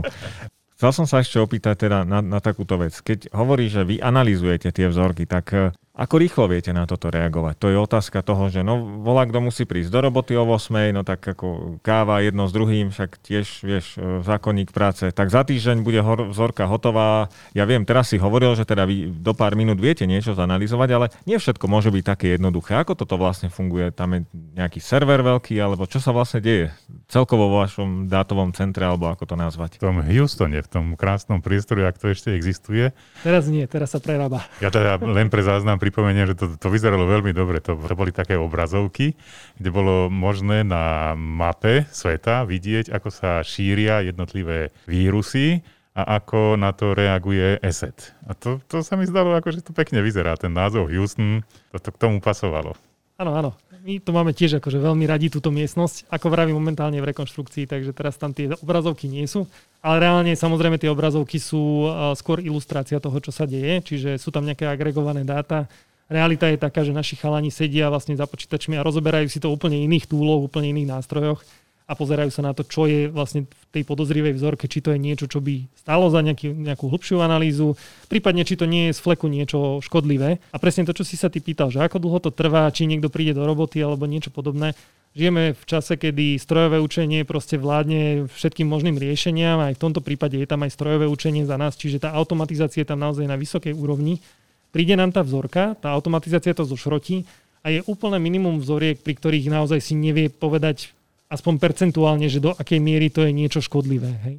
[0.79, 2.95] Chcel som sa ešte opýtať teda na, na takúto vec.
[2.95, 7.59] Keď hovorí, že vy analizujete tie vzorky, tak uh, ako rýchlo viete na toto reagovať?
[7.59, 11.03] To je otázka toho, že no volá, kto musí prísť do roboty o 8, no
[11.03, 15.11] tak ako káva jedno s druhým, však tiež, vieš, e, zákonník práce.
[15.11, 17.27] Tak za týždeň bude hor- vzorka hotová.
[17.51, 21.11] Ja viem, teraz si hovoril, že teda vy do pár minút viete niečo zanalizovať, ale
[21.27, 22.79] nie všetko môže byť také jednoduché.
[22.79, 23.91] Ako toto vlastne funguje?
[23.91, 26.71] Tam je nejaký server veľký, alebo čo sa vlastne deje
[27.11, 29.75] celkovo vo vašom dátovom centre, alebo ako to nazvať?
[29.75, 32.95] V tom Houstone, v tom krásnom priestore, ak to ešte existuje.
[33.27, 34.47] Teraz nie, teraz sa prerába.
[34.63, 37.57] Ja teda len pre záznam pripomeniem, že to, to vyzeralo veľmi dobre.
[37.65, 39.17] To, to boli také obrazovky,
[39.57, 45.65] kde bolo možné na mape sveta vidieť, ako sa šíria jednotlivé vírusy
[45.97, 48.13] a ako na to reaguje ESET.
[48.29, 50.37] A to, to sa mi zdalo, ako, že to pekne vyzerá.
[50.37, 52.77] Ten názov Houston, to, to k tomu pasovalo.
[53.21, 53.51] Áno, áno.
[53.85, 56.09] My to máme tiež akože veľmi radi túto miestnosť.
[56.09, 59.45] Ako vravím momentálne v rekonštrukcii, takže teraz tam tie obrazovky nie sú.
[59.85, 61.85] Ale reálne samozrejme tie obrazovky sú
[62.17, 65.69] skôr ilustrácia toho, čo sa deje, čiže sú tam nejaké agregované dáta.
[66.09, 69.77] Realita je taká, že naši chalani sedia vlastne za počítačmi a rozoberajú si to úplne
[69.85, 71.45] iných túloch, úplne iných nástrojoch
[71.91, 74.99] a pozerajú sa na to, čo je vlastne v tej podozrivej vzorke, či to je
[75.03, 77.75] niečo, čo by stálo za nejaký, nejakú hlbšiu analýzu,
[78.07, 80.39] prípadne či to nie je z fleku niečo škodlivé.
[80.55, 83.11] A presne to, čo si sa ty pýtal, že ako dlho to trvá, či niekto
[83.11, 84.71] príde do roboty alebo niečo podobné,
[85.11, 90.39] Žijeme v čase, kedy strojové učenie proste vládne všetkým možným riešeniam, aj v tomto prípade
[90.39, 93.75] je tam aj strojové učenie za nás, čiže tá automatizácia je tam naozaj na vysokej
[93.75, 94.23] úrovni.
[94.71, 97.27] Príde nám tá vzorka, tá automatizácia to zošrotí
[97.59, 100.95] a je úplne minimum vzoriek, pri ktorých naozaj si nevie povedať
[101.31, 104.11] aspoň percentuálne, že do akej miery to je niečo škodlivé.
[104.27, 104.35] Hej.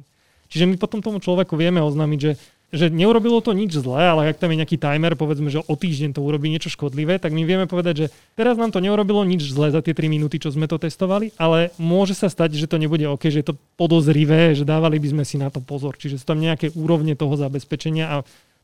[0.53, 2.31] Čiže my potom tomu človeku vieme oznámiť, že
[2.73, 6.17] že neurobilo to nič zlé, ale ak tam je nejaký timer, povedzme, že o týždeň
[6.17, 9.69] to urobí niečo škodlivé, tak my vieme povedať, že teraz nám to neurobilo nič zlé
[9.69, 13.05] za tie 3 minúty, čo sme to testovali, ale môže sa stať, že to nebude
[13.05, 15.93] OK, že je to podozrivé, že dávali by sme si na to pozor.
[16.01, 18.15] Čiže sú tam nejaké úrovne toho zabezpečenia a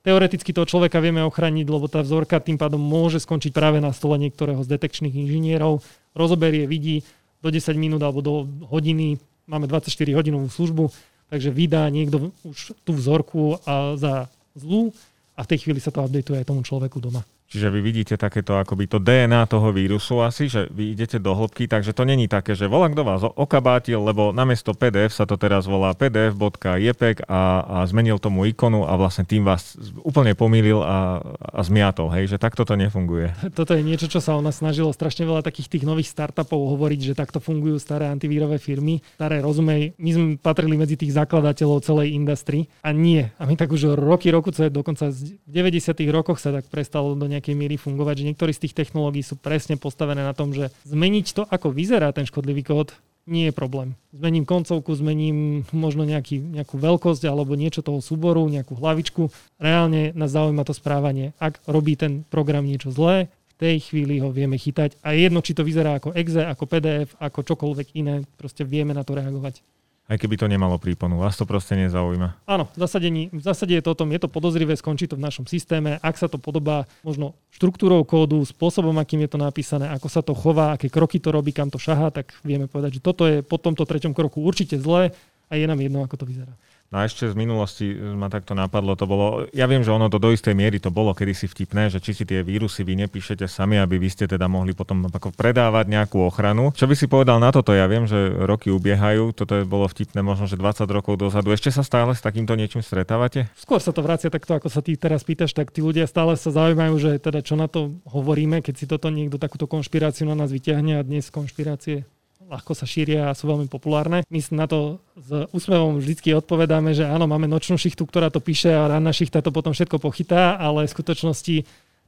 [0.02, 4.18] teoreticky toho človeka vieme ochrániť, lebo tá vzorka tým pádom môže skončiť práve na stole
[4.18, 5.86] niektorého z detekčných inžinierov,
[6.18, 7.06] rozoberie, vidí
[7.40, 9.16] do 10 minút alebo do hodiny,
[9.48, 10.92] máme 24 hodinovú službu,
[11.32, 13.58] takže vydá niekto už tú vzorku
[13.96, 14.92] za zlú
[15.38, 17.24] a v tej chvíli sa to updateuje aj tomu človeku doma.
[17.50, 21.66] Čiže vy vidíte takéto akoby to DNA toho vírusu asi, že vy idete do hĺbky,
[21.66, 25.66] takže to není také, že volá kto vás okabátil, lebo namiesto PDF sa to teraz
[25.66, 29.74] volá pdf.jpeg a, a zmenil tomu ikonu a vlastne tým vás
[30.06, 33.34] úplne pomýlil a, a zmiatol, hej, že takto to nefunguje.
[33.58, 37.00] Toto je niečo, čo sa o nás snažilo strašne veľa takých tých nových startupov hovoriť,
[37.02, 39.98] že takto fungujú staré antivírové firmy, staré rozumej.
[39.98, 43.26] My sme patrili medzi tých zakladateľov celej industry a nie.
[43.42, 45.98] A my tak už roky, roku, dokonca v 90.
[46.14, 49.80] rokoch sa tak prestalo do nejakej miery fungovať, že niektorí z tých technológií sú presne
[49.80, 52.92] postavené na tom, že zmeniť to, ako vyzerá ten škodlivý kód,
[53.30, 53.94] nie je problém.
[54.12, 59.30] Zmením koncovku, zmením možno nejaký, nejakú veľkosť alebo niečo toho súboru, nejakú hlavičku.
[59.62, 61.38] Reálne nás zaujíma to správanie.
[61.38, 65.54] Ak robí ten program niečo zlé, v tej chvíli ho vieme chytať a jedno, či
[65.54, 69.62] to vyzerá ako exe, ako PDF, ako čokoľvek iné, proste vieme na to reagovať.
[70.10, 72.42] Aj keby to nemalo príponu, vás to proste nezaujíma.
[72.50, 75.22] Áno, v zásade, v zásade je to o tom, je to podozrivé, skončí to v
[75.22, 76.02] našom systéme.
[76.02, 80.34] Ak sa to podobá možno štruktúrou kódu, spôsobom, akým je to napísané, ako sa to
[80.34, 83.62] chová, aké kroky to robí, kam to šahá, tak vieme povedať, že toto je po
[83.62, 85.14] tomto treťom kroku určite zlé
[85.46, 86.58] a je nám jedno, ako to vyzerá.
[86.90, 90.18] No a ešte z minulosti ma takto napadlo, to bolo, ja viem, že ono to
[90.18, 93.78] do istej miery to bolo kedysi vtipné, že či si tie vírusy vy nepíšete sami,
[93.78, 96.74] aby vy ste teda mohli potom ako predávať nejakú ochranu.
[96.74, 97.78] Čo by si povedal na toto?
[97.78, 101.54] Ja viem, že roky ubiehajú, toto je bolo vtipné možno, že 20 rokov dozadu.
[101.54, 103.54] Ešte sa stále s takýmto niečím stretávate?
[103.54, 106.50] Skôr sa to vracia takto, ako sa ty teraz pýtaš, tak tí ľudia stále sa
[106.50, 110.50] zaujímajú, že teda čo na to hovoríme, keď si toto niekto takúto konšpiráciu na nás
[110.50, 112.10] vyťahne a dnes konšpirácie
[112.50, 114.26] ľahko sa šíria a sú veľmi populárne.
[114.26, 118.74] My na to s úsmevom vždy odpovedáme, že áno, máme nočnú šichtu, ktorá to píše
[118.74, 121.56] a ranná šichta to potom všetko pochytá, ale v skutočnosti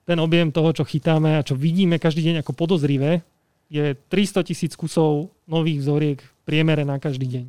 [0.01, 3.21] ten objem toho, čo chytáme a čo vidíme každý deň ako podozrivé,
[3.69, 7.45] je 300 tisíc kusov nových vzoriek v priemere na každý deň.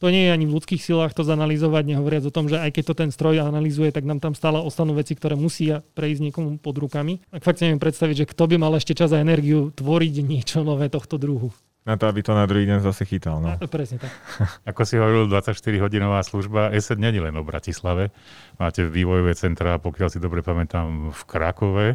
[0.00, 2.84] To nie je ani v ľudských silách to zanalýzovať, nehovoriac o tom, že aj keď
[2.88, 6.80] to ten stroj analýzuje, tak nám tam stále ostanú veci, ktoré musia prejsť niekomu pod
[6.80, 7.20] rukami.
[7.28, 10.88] Tak fakt neviem predstaviť, že kto by mal ešte čas a energiu tvoriť niečo nové
[10.88, 11.52] tohto druhu.
[11.88, 13.40] Na to, aby to na druhý deň zase chytal.
[13.40, 13.56] No.
[13.64, 14.12] Presne tak.
[14.70, 16.70] Ako si hovoril, 24-hodinová služba.
[16.76, 18.12] ESET není len o Bratislave.
[18.60, 21.86] Máte vývojové centra, pokiaľ si dobre pamätám, v Krakove.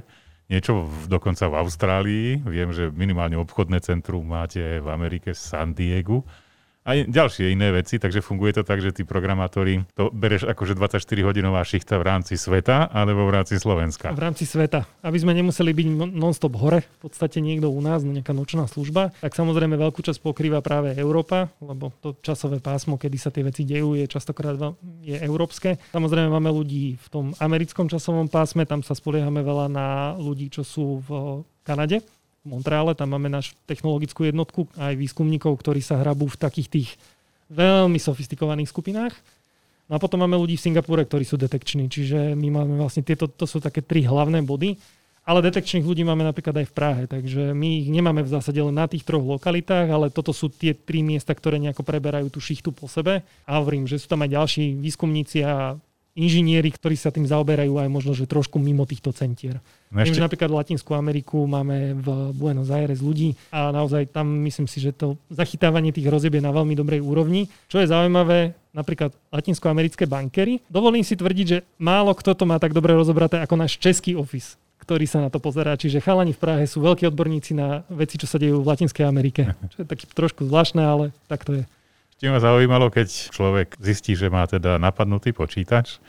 [0.49, 2.27] Niečo v, dokonca v Austrálii.
[2.45, 6.25] Viem, že minimálne obchodné centrum máte v Amerike, San Diego
[6.85, 11.65] aj ďalšie iné veci, takže funguje to tak, že tí programátori to bereš akože 24-hodinová
[11.65, 14.13] šichta v rámci sveta alebo v rámci Slovenska.
[14.13, 14.85] V rámci sveta.
[15.01, 19.33] Aby sme nemuseli byť non-stop hore, v podstate niekto u nás, nejaká nočná služba, tak
[19.33, 23.97] samozrejme veľkú časť pokrýva práve Európa, lebo to časové pásmo, kedy sa tie veci dejú,
[23.97, 24.55] je častokrát
[25.01, 25.81] je európske.
[25.91, 30.61] Samozrejme máme ľudí v tom americkom časovom pásme, tam sa spoliehame veľa na ľudí, čo
[30.61, 31.09] sú v
[31.65, 32.05] Kanade
[32.45, 36.89] Montreale, tam máme našu technologickú jednotku, aj výskumníkov, ktorí sa hrabú v takých tých
[37.49, 39.17] veľmi sofistikovaných skupinách.
[39.89, 43.29] No a potom máme ľudí v Singapúre, ktorí sú detekční, čiže my máme vlastne tieto,
[43.29, 44.77] to sú také tri hlavné body.
[45.25, 48.77] Ale detekčných ľudí máme napríklad aj v Prahe, takže my ich nemáme v zásade len
[48.77, 52.69] na tých troch lokalitách, ale toto sú tie tri miesta, ktoré nejako preberajú tú šichtu
[52.69, 53.25] po sebe.
[53.49, 55.81] A hovorím, že sú tam aj ďalší výskumníci a
[56.15, 59.59] inžinieri, ktorí sa tým zaoberajú aj možno, že trošku mimo týchto centier.
[59.91, 60.15] No ešte...
[60.15, 64.79] Viem, že napríklad Latinskú Ameriku máme v Buenos Aires ľudí a naozaj tam myslím si,
[64.79, 67.51] že to zachytávanie tých hrozieb je na veľmi dobrej úrovni.
[67.67, 70.63] Čo je zaujímavé, napríklad latinskoamerické bankery.
[70.71, 74.55] Dovolím si tvrdiť, že málo kto to má tak dobre rozobraté ako náš český office
[74.85, 75.73] ktorý sa na to pozerá.
[75.73, 79.49] Čiže chalani v Prahe sú veľkí odborníci na veci, čo sa dejú v Latinskej Amerike.
[79.73, 81.63] Čo je taký trošku zvláštne, ale tak to je.
[82.15, 85.99] Ešte ma zaujímalo, keď človek zistí, že má teda napadnutý počítač,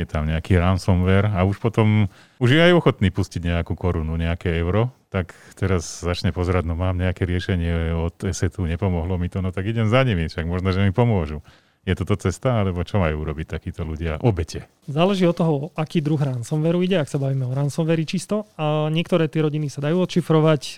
[0.00, 2.08] je tam nejaký ransomware a už potom
[2.40, 6.96] už je aj ochotný pustiť nejakú korunu, nejaké euro, tak teraz začne pozerať, no mám
[6.96, 10.80] nejaké riešenie od ESETu, nepomohlo mi to, no tak idem za nimi, však možno, že
[10.80, 11.44] mi pomôžu.
[11.80, 14.20] Je toto cesta, alebo čo majú urobiť takíto ľudia?
[14.20, 14.68] Obete.
[14.84, 18.44] Záleží od toho, aký druh ransomwareu ide, ak sa bavíme o ransomware čisto.
[18.60, 20.62] A niektoré tie rodiny sa dajú odšifrovať.
[20.66, 20.72] E,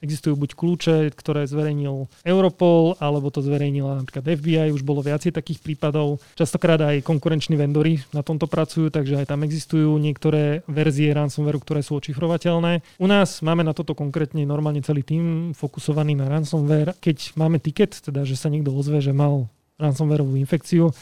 [0.00, 4.72] existujú buď kľúče, ktoré zverejnil Europol, alebo to zverejnila napríklad FBI.
[4.72, 6.24] Už bolo viacej takých prípadov.
[6.40, 11.84] Častokrát aj konkurenční vendory na tomto pracujú, takže aj tam existujú niektoré verzie ransomwareu, ktoré
[11.84, 12.80] sú odšifrovateľné.
[12.96, 16.96] U nás máme na toto konkrétne normálne celý tým fokusovaný na ransomware.
[16.96, 20.92] Keď máme tiket, teda že sa niekto ozve, že mal ransomwareovú infekciu,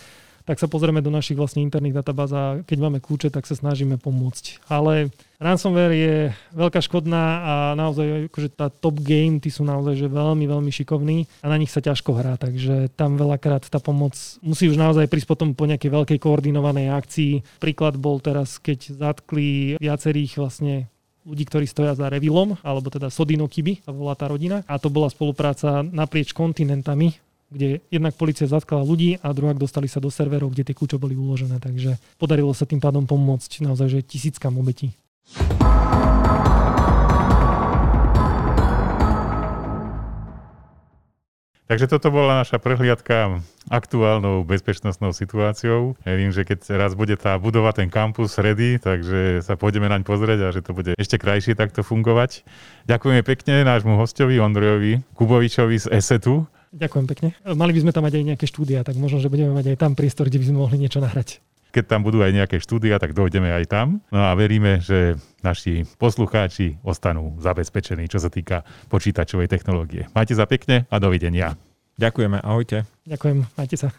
[0.45, 3.97] tak sa pozrieme do našich vlastne interných databáz a keď máme kľúče, tak sa snažíme
[3.97, 4.69] pomôcť.
[4.69, 5.09] Ale
[5.41, 6.15] ransomware je
[6.53, 11.25] veľká škodná a naozaj akože tá top game, tí sú naozaj že veľmi, veľmi šikovní
[11.41, 14.13] a na nich sa ťažko hrá, takže tam veľakrát tá pomoc
[14.45, 17.33] musí už naozaj prísť potom po nejakej veľkej koordinovanej akcii.
[17.65, 20.93] Príklad bol teraz, keď zatkli viacerých vlastne
[21.25, 24.61] ľudí, ktorí stoja za Revilom, alebo teda Sodino Kiby, volá tá rodina.
[24.69, 27.17] A to bola spolupráca naprieč kontinentami
[27.51, 31.17] kde jednak policia zatkala ľudí a druhák dostali sa do serverov, kde tie kľúče boli
[31.19, 31.61] uložené.
[31.61, 34.97] Takže podarilo sa tým pádom pomôcť naozaj že tisíckam obetí.
[41.65, 43.41] Takže toto bola naša prehliadka
[43.73, 45.97] aktuálnou bezpečnostnou situáciou.
[46.05, 50.41] Viem, že keď raz bude tá budova, ten kampus ready, takže sa pôjdeme naň pozrieť
[50.45, 52.45] a že to bude ešte krajšie takto fungovať.
[52.85, 56.45] Ďakujeme pekne nášmu hostovi Ondrejovi Kubovičovi z ESETu.
[56.75, 57.29] Ďakujem pekne.
[57.47, 59.95] Mali by sme tam mať aj nejaké štúdia, tak možno, že budeme mať aj tam
[59.95, 61.39] priestor, kde by sme mohli niečo nahrať
[61.75, 63.99] keď tam budú aj nejaké štúdia, tak dojdeme aj tam.
[64.15, 70.07] No a veríme, že naši poslucháči ostanú zabezpečení, čo sa týka počítačovej technológie.
[70.15, 71.59] Majte za pekne a dovidenia.
[71.99, 72.87] Ďakujeme, ahojte.
[73.11, 73.91] Ďakujem, majte sa.